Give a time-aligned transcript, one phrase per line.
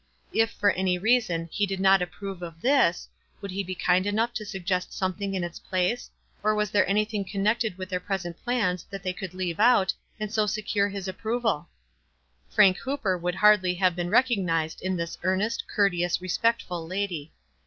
[0.33, 3.07] If, for any reason, he didn't approve of this,
[3.39, 6.09] would he be kind enough to suggest something in its place,
[6.41, 10.33] or was there anything connected with their present plans that they could leave out, and
[10.33, 11.69] so secure his approv al?
[12.49, 17.31] Frank Hooper would hardly have been recognized in this earnest, courteous, respect ful lady.